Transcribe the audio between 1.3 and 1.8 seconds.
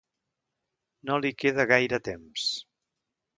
queda